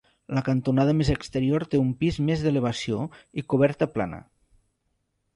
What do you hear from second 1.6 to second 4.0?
té un pis més d'elevació i coberta